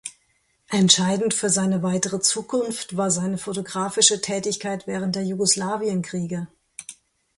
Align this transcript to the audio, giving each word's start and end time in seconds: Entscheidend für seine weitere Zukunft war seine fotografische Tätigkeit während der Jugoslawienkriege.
Entscheidend 0.71 1.35
für 1.35 1.51
seine 1.51 1.83
weitere 1.83 2.19
Zukunft 2.21 2.97
war 2.97 3.11
seine 3.11 3.37
fotografische 3.37 4.19
Tätigkeit 4.19 4.87
während 4.87 5.15
der 5.15 5.23
Jugoslawienkriege. 5.25 6.47